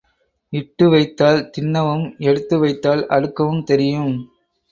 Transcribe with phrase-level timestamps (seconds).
[0.53, 4.15] இட்டு வைத்தால் தின்னவும் எடுத்து வைத்தால் அடுக்கவும் தெரியும்.